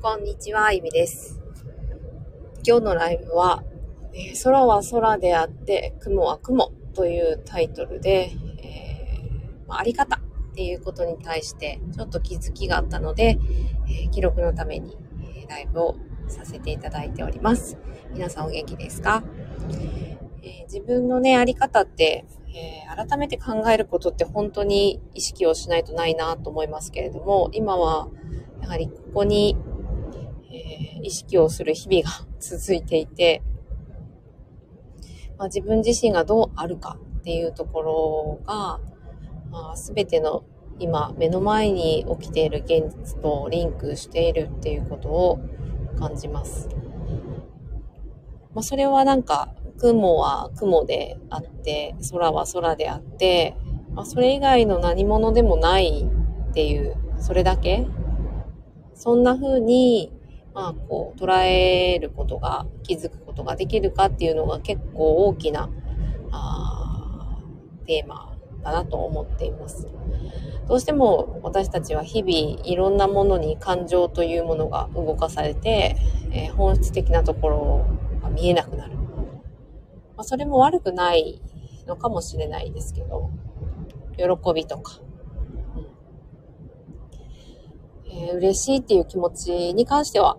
[0.00, 1.40] こんにちは、ゆみです。
[2.64, 3.64] 今日のライブは、
[4.14, 8.30] えー、空は空であって、雲は雲というタイトルで、
[8.62, 13.40] えー、あり方っていうことに対してちょっと気づきがあったので、
[13.88, 14.96] えー、記録のために、
[15.34, 15.96] えライブを
[16.28, 17.76] させていただいております。
[18.12, 19.24] 皆さんお元気ですか、
[20.44, 22.24] え自分のね、あり方って、
[22.54, 28.08] え改めて考えることって本当に意識をしないとないなと思いますけれども、今は
[28.62, 29.56] やはりここに、
[30.58, 33.42] えー、意識をする日々が続いていて、
[35.38, 38.80] まあ、自分自身がどうあるかっていうところが、
[39.50, 40.44] まあ、全ての
[40.78, 45.38] 今目の前に起きている現実とリンクしているっていうことを
[45.98, 46.68] 感じます。
[48.54, 53.56] まあ、それはなんか雲は雲であって、空は空であって、
[53.92, 56.08] まあ、それ以外の何者でもない
[56.50, 57.86] っていう、それだけ？
[58.94, 60.12] そんな風に、
[60.58, 65.70] まあ、こう、捉えることが、気づくことができるかっていうのが結構大きな、
[66.32, 67.38] あ
[67.86, 69.86] テーマだなと思っています。
[70.66, 75.96] どうしても私たちは日々いろんなものに感情というものが動かされて、
[76.32, 77.86] えー、本質的なところ
[78.20, 78.96] が見えなくなる。
[78.96, 81.40] まあ、それも悪くない
[81.86, 83.30] のかもしれないですけど、
[84.16, 84.98] 喜びとか、
[88.10, 90.36] えー、嬉しいっていう気持ちに関しては、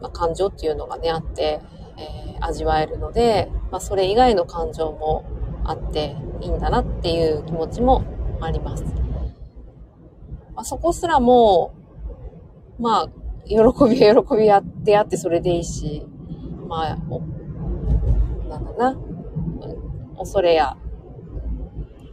[0.00, 1.60] まあ、感情っていうのがね、あって、
[1.96, 5.24] えー、味わえるので、まあ、それ以外の感情も
[5.64, 8.04] あっていいんだなっていう気持ちも
[8.40, 8.84] あります。
[10.54, 11.74] まあ、そこすらも、
[12.78, 13.08] まあ、
[13.46, 13.62] 喜び
[14.04, 16.06] は喜びやってあってそれでいいし、
[16.68, 16.96] まあ、
[18.48, 18.98] なんだな、
[20.16, 20.76] 恐れや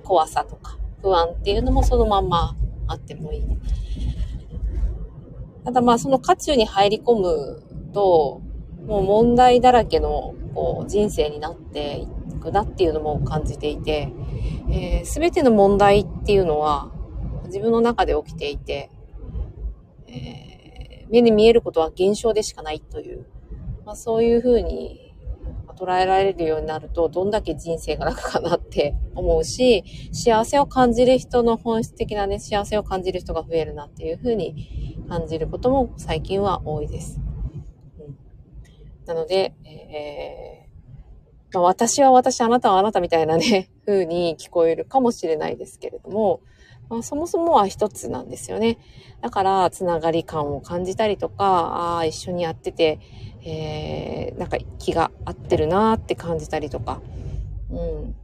[0.03, 2.55] 怖さとか不安っていうのもそのまんま
[2.87, 3.43] あってもいい。
[5.65, 7.61] ただまあその渦中に入り込む
[7.93, 8.41] と、
[8.85, 12.07] もう問題だらけのこう人生になってい
[12.39, 14.11] くなっていうのも感じていて、
[15.03, 16.91] す、え、べ、ての問題っていうのは
[17.45, 18.89] 自分の中で起きていて、
[20.07, 23.25] えー、目に見えることは現象でしかないという、
[23.85, 25.07] まあ、そういうふうに
[25.77, 37.21] 捉えられるようになると、どんだけ人生が楽かなって 思うし、幸せを感じる人の本質的なね、幸せを感じる人が増えるなっていうふうに感じることも最近は多いです。
[39.07, 46.41] なので、えー、ま、私は私、あなたはあなたみたいなね、 風に聞こえるかもしれないですけれども、
[46.89, 48.77] まあ、そもそもは一つなんですよね。
[49.21, 52.99] だから、つながり感を感じたりとか、ああ、一緒にやってて、
[53.45, 57.01] えー、なんか気が合ってるなって感じたりとか、
[57.71, 58.15] うん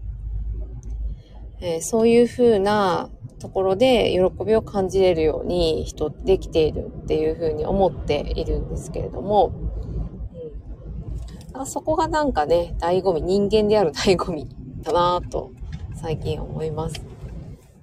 [1.62, 9.54] えー、そういう風なところで喜びを感じれるように人できているっていう風に思っているんですけれども、
[11.54, 14.48] あそこがなんかね、醍醐味、人間である醍醐味
[14.82, 15.52] だなぁと
[15.96, 17.02] 最近思います。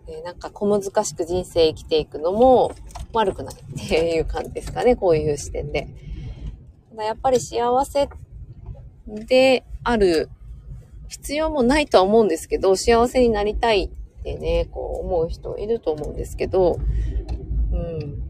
[0.09, 2.73] えなんか小難しく人生生きていくのも
[3.13, 5.89] 悪くないっていう感じですかね、こういう視点で。
[6.97, 8.09] やっぱり幸せ
[9.07, 10.29] である
[11.09, 16.79] 必要もないとは思うんですけど、幸せになりたいってね、こう思う人いると思うんですけど、
[17.73, 18.23] うん。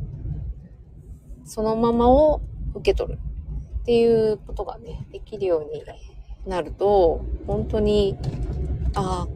[1.45, 2.43] そのままを
[2.75, 3.19] 受け取る
[3.81, 5.83] っていうことがね、できるように
[6.47, 8.17] なると、本当に、
[8.95, 9.29] ああ、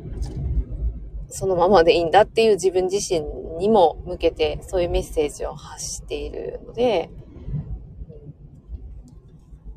[1.29, 3.21] そのままでいいんだっていう自分自身
[3.59, 7.11] にも向けて、そういうメッセージを発しているので、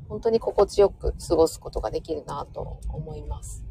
[0.09, 3.63] 本当に心地よく過ごすことができるなと思います。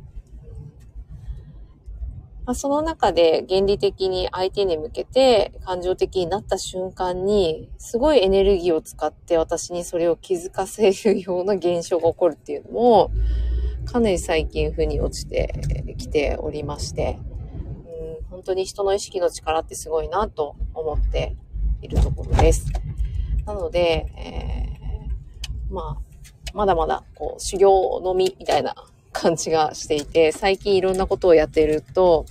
[2.47, 13.11] まあ、その中で原理的に相手に向けて感情的になった瞬間に、すごいエネルギーを使って私にそれを気づかせるような現象が起こるっていうのも、
[13.85, 15.61] かなり最近腑に落ちて
[15.99, 17.19] きておりまして、
[18.21, 21.35] うん、本当に人の意識の力ってすごいなと思って
[21.83, 22.67] いるところです。
[23.45, 28.77] なので、えー、まあ、まだまだこう修行のみみたいな
[29.11, 32.25] 感じがしていて、最近いろんなことをやっていると、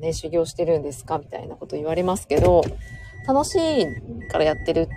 [0.00, 2.62] ね、修行してるんですかみたいなこと言われますけど、
[3.26, 3.86] 楽しい
[4.28, 4.88] からやってる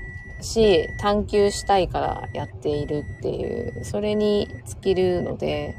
[0.42, 5.76] し、探求したいからやっているっていう、それに尽きるので、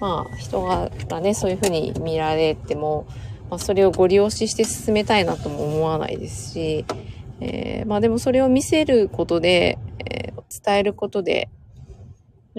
[0.00, 0.90] まあ人が
[1.20, 3.06] ね、そういうふうに見られても、
[3.50, 6.84] まあ、それをご利用しして進めたいなとも思わないですし、
[7.40, 11.48] えー、まあでもそれを見せることで、えー、伝えることで、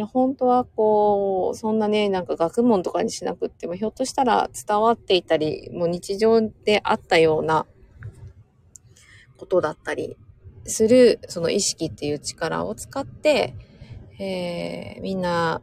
[0.04, 7.66] 本当はこう、そんなね、なんか学問とかにしなくっても、ひょっとしたら伝わっていたり、もう日常であったような
[9.38, 10.18] ことだったり、
[10.66, 13.56] する、その意識っていう力を使って、
[14.20, 15.62] えー、みんな、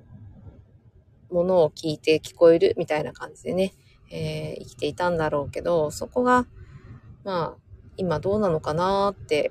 [1.33, 3.73] ものを聞いて聞こえるみたいな感じでね、
[4.11, 6.47] えー、生きていたんだろうけど、そこが、
[7.25, 7.57] まあ、
[7.97, 9.51] 今どうなのかなって、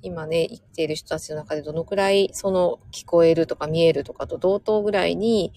[0.00, 5.52] 今ね、生きている人たちの中でどのくらいその聞こえるとか見えるとかと同等ぐらいに、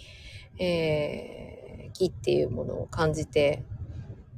[0.57, 3.63] えー、木っていうものを感じて、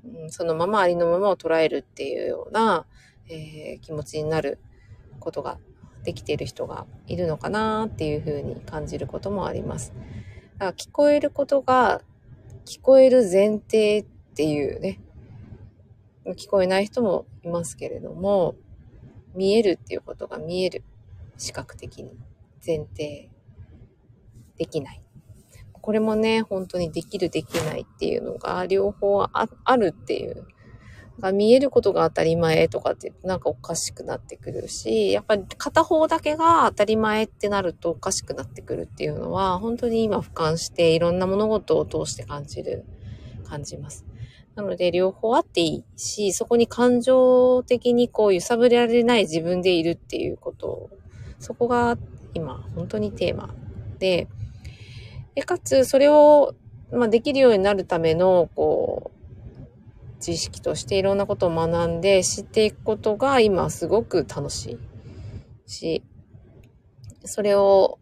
[0.05, 2.85] うん、そのままありのままを捉えるっていうような、
[3.29, 4.59] えー、気持ちになる
[5.19, 5.57] ことが
[6.03, 9.93] できている人がいるのかなっていうふうに感じることもあります。
[10.55, 12.01] だから聞こえることが
[12.65, 14.03] 聞こえる前提っ
[14.35, 14.99] ていうね、
[16.25, 18.55] 聞こえない人もいますけれども、
[19.35, 20.83] 見えるっていうことが見える。
[21.37, 22.11] 視覚的に
[22.65, 23.29] 前提
[24.57, 25.01] できない。
[25.71, 30.47] これもね、本当にできるできないっていうのが両方あるっていう
[31.33, 42.85] 見えることが当たり前とかってなんかおかしくなってくるし、やっぱり片方だけが当たり前ってなるとおかしくなってくるっていうのは、本当に今俯瞰していろんな物事を通して感じる、
[43.43, 44.05] 感じます。
[44.55, 50.89] なので両方あっていいし、そこに感情的にこう揺さぶられない自分でいるっていうこと、
[51.39, 51.97] そこが
[52.33, 53.53] 今本当にテーマ
[53.99, 54.27] で、
[55.35, 56.55] でかつそれを、
[56.91, 59.23] まあ、できるようになるための、こう、
[60.19, 64.77] 知識としていろんなことを学んで知っていくことが今すごく楽し
[65.67, 66.03] いし、
[67.25, 67.99] それを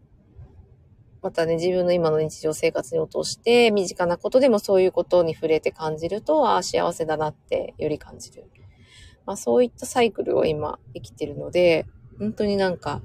[1.22, 8.44] またね、自分の今の日常生活に落として、身近なことでもそういうことに触れて感じると、ああ、幸せだなってより感じる。
[9.24, 11.86] まあそういったサイクルを今生きてるので、
[12.18, 13.02] 本当になんか、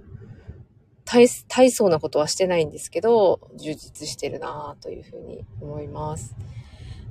[1.05, 6.35] 大、大層なことはしてないんですけど、充実してるなというふうに思います。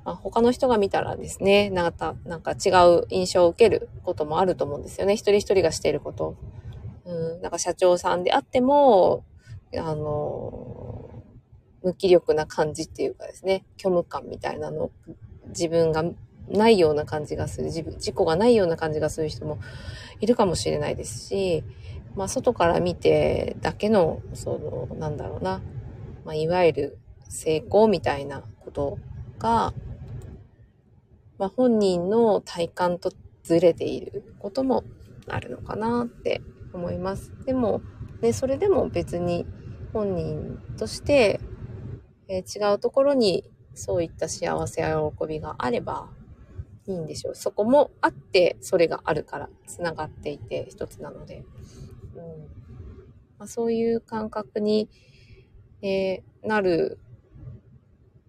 [0.05, 5.15] まあ、他の人が見たらですね、なんか、なんか違う印象を受けることもあると思うんですよね。
[5.15, 6.37] 一人一人がしていること。
[7.07, 9.25] うん、なんか社長さんであっても、
[9.75, 10.86] あの、
[11.83, 14.91] 無気力な感じっていうかですね、虚無感みたいなの、
[15.49, 16.05] 自分が
[16.49, 19.59] ないような感じがする、自分、自己がないような感じがする人も
[20.21, 21.65] いるかもしれないですし、
[22.15, 25.61] まあ、外から見てだけの、その、なんだろうな、
[26.25, 28.99] まあ、いわゆる成功みたいなこと
[29.39, 29.75] が、
[31.39, 33.13] まあ、本人の体感と
[33.43, 34.85] ずれていることも
[35.29, 36.41] あるのかなって
[36.73, 37.33] 思います。
[37.45, 37.83] でも、
[38.23, 39.47] ね、それでも別に
[39.93, 41.41] 本人として、
[42.29, 43.45] えー、違うところに
[43.75, 46.09] そういった幸せや喜びがあれば
[46.87, 47.35] いいんでしょう。
[47.35, 51.45] そこもあって、それがあるから、繋がっていて一つなので。
[52.15, 52.67] うん
[53.39, 54.89] まあ、そういう感覚に、
[55.83, 56.99] えー、なる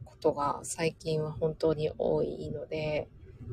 [0.03, 3.07] ことが最近は本当に多いので、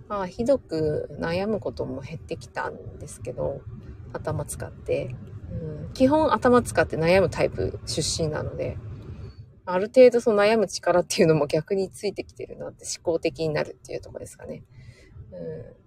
[0.08, 3.60] まあ、ひどく悩むことも減ってきたんですけど、
[4.12, 5.14] 頭使って、
[5.50, 8.76] うん、基本頭使って悩むタイプ出身なので、
[9.66, 14.62] ある程度その悩む力っていうのも逆についてきてるなって思考的になるっていうとこですかね。
[15.32, 15.84] うん。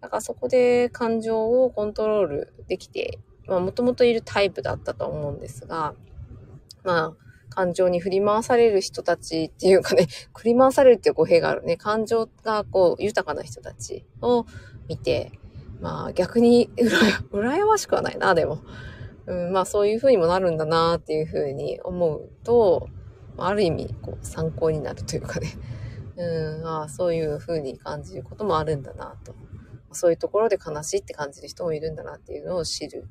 [0.00, 5.94] だからそこで感情をコントロールできて、まあもともといるタイプだったと思うんですが、
[6.84, 10.06] まあ感情に振り回される人たちっていうかね、
[10.36, 11.76] 振り回されるっていう語弊があるね。
[11.76, 14.46] 感情がこう豊かな人たちを
[14.88, 15.32] 見て、
[15.80, 18.60] まあ逆に、羨ましくはないな、でも。
[19.30, 22.88] うん、まあそういう風にもなるんだなっていう風に思うと、
[23.38, 25.48] ある意味こう参考になるというかね。
[26.18, 29.32] うん、ああそういう風に感じることもあるんだなと。
[29.92, 33.06] そういうところで悲しいって感じる人もいるんだなっていうのを知る。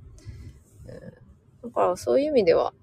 [1.64, 2.74] うん、だからそういう意味では、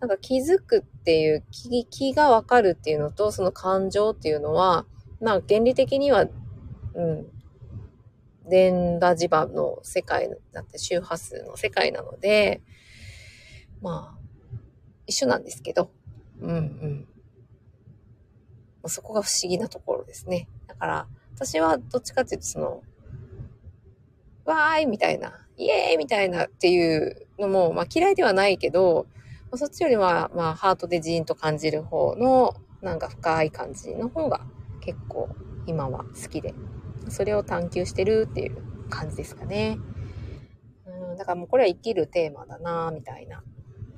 [0.00, 4.86] なんか気づくっていう気、気がわかるっていうのと、その感情っていうのは、
[5.20, 6.26] まあ原理的には、
[6.94, 7.26] うん、
[8.48, 12.62] 電ラ磁場の世界だって周波数の世界なので、
[13.80, 14.18] まあ、
[15.06, 15.90] 一緒なんですけど、
[16.40, 17.08] うんうん。
[18.86, 20.48] そこが不思議なところですね。
[20.66, 22.82] だから、私はどっちかっていうとその、
[24.44, 29.06] わーいみたいな、イエーイみたいなっていうのも、まあ嫌いではないけど、
[29.56, 34.40] そっちよりは、まあ、ハートでジーンと感じる方の、なんか深い感じの方が
[34.80, 35.28] 結構
[35.66, 36.54] 今は好きで、
[37.08, 39.78] それを探求してるっていう感じですかね。
[40.86, 43.42] うん、だからもうこれは生きるテーマだなみたいな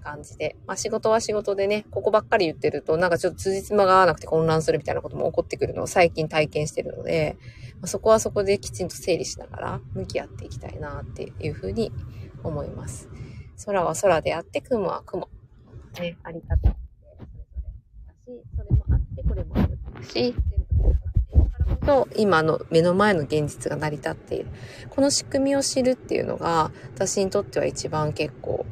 [0.03, 0.57] 感じで。
[0.67, 7.37] まあ仕事は仕事でね、ここばっかり言ってると、なんかちょっと辻褄が合わなくて混乱するみたいなことも起こってくるのを最近体験してるので、
[7.75, 11.93] まあ、そこはそこできちんと整理しながら向き合っていきたいなっていうふうに
[12.43, 13.09] 思います。
[13.65, 15.29] 空は空であって、雲は雲。
[15.99, 17.63] ね、あり方ってそれぞれ
[18.07, 20.35] だし、それもあって、これもあるし、
[21.87, 24.47] と今の目の前の現実が成り立っている。
[24.91, 28.67] この仕組みを知るっていうのが私にとっては一番結構、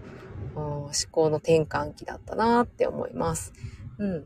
[0.55, 3.53] 思考の転換期だったなって思います。
[3.99, 4.25] うん。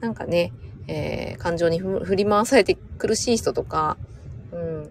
[0.00, 0.52] なんかね、
[0.86, 3.96] えー、感情に振り回されて苦しい人とか、
[4.52, 4.90] うん、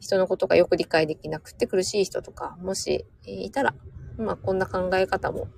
[0.00, 3.74] 人のことがよく理解できなくて苦しい人とか、もしいたら、
[4.16, 5.48] まあこんな考え方も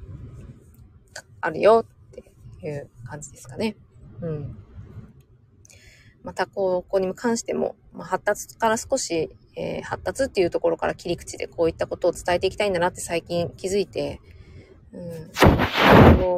[1.40, 2.24] あるよって
[2.66, 3.76] いう感じですかね。
[4.22, 4.56] うん。
[6.22, 14.20] また、ここに関しても、まあ、発達から少し、えー、発達っていうところから切り口でこういったことを伝えていきたいんだなって最近気づいて、
[14.92, 15.30] うん。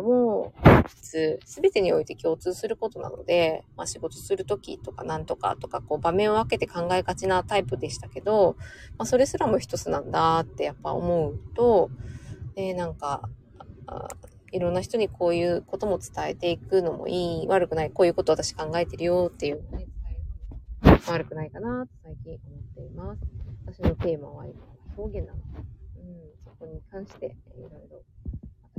[0.03, 0.53] も、
[0.87, 8.57] 普通、すべてにおいて共通することなので、まあ仕事するときとかなんとかとか、こう場面を分けて考えがちなタイプでしたけど、
[8.99, 11.91] まあそれすらも一つなんだってやっぱ思うと、
[12.57, 13.29] えー、なんか、
[14.53, 19.87] いろんな人にこういうことも伝えていくのもいい、悪くない、こういうこと私考えてるよっていうのね、伝
[20.85, 23.21] えるのも悪くないかなと最近思っています。
[23.67, 24.55] 私のテーマは今、
[24.97, 25.65] 表現なので、うん、
[26.45, 28.03] そこに関していろいろ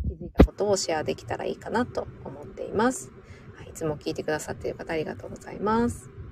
[0.08, 3.12] 気づいたことをシェアできたらいいかなと思っています。
[3.58, 6.23] はい、いつも聞いてくださっている方ありがとうございます。